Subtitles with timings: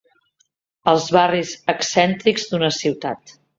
[0.93, 3.39] Els barris excèntrics d'una ciutat.